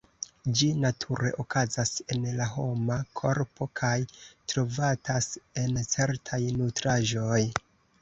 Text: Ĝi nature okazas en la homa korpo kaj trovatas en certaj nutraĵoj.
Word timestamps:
Ĝi 0.59 0.69
nature 0.85 1.33
okazas 1.43 1.91
en 2.15 2.25
la 2.39 2.49
homa 2.55 2.99
korpo 3.21 3.69
kaj 3.83 3.93
trovatas 4.17 5.33
en 5.67 5.81
certaj 5.97 6.45
nutraĵoj. 6.61 7.43